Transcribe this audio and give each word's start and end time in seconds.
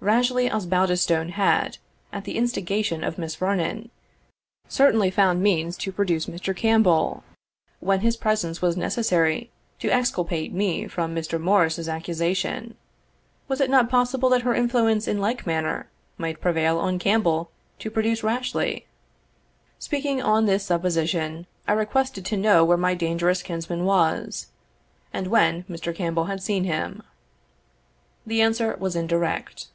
Rashleigh 0.00 0.48
Osbaldistone 0.48 1.30
had, 1.30 1.78
at 2.12 2.22
the 2.22 2.36
instigation 2.38 3.02
of 3.02 3.18
Miss 3.18 3.34
Vernon, 3.34 3.90
certainly 4.68 5.10
found 5.10 5.42
means 5.42 5.76
to 5.78 5.90
produce 5.90 6.26
Mr. 6.26 6.54
Campbell 6.54 7.24
when 7.80 7.98
his 8.00 8.16
presence 8.16 8.62
was 8.62 8.76
necessary 8.76 9.50
to 9.80 9.90
exculpate 9.90 10.52
me 10.54 10.86
from 10.86 11.18
Morris's 11.40 11.88
accusation 11.88 12.76
Was 13.48 13.60
it 13.60 13.68
not 13.70 13.90
possible 13.90 14.28
that 14.28 14.42
her 14.42 14.54
influence, 14.54 15.08
in 15.08 15.18
like 15.20 15.48
manner, 15.48 15.88
might 16.16 16.40
prevail 16.40 16.78
on 16.78 17.00
Campbell 17.00 17.50
to 17.80 17.90
produce 17.90 18.22
Rashleigh? 18.22 18.82
Speaking 19.80 20.22
on 20.22 20.46
this 20.46 20.64
supposition, 20.64 21.44
I 21.66 21.72
requested 21.72 22.24
to 22.26 22.36
know 22.36 22.64
where 22.64 22.78
my 22.78 22.94
dangerous 22.94 23.42
kinsman 23.42 23.84
was, 23.84 24.46
and 25.12 25.26
when 25.26 25.64
Mr. 25.64 25.92
Campbell 25.92 26.26
had 26.26 26.40
seen 26.40 26.62
him. 26.62 27.02
The 28.24 28.40
answer 28.42 28.76
was 28.78 28.94
indirect. 28.94 29.66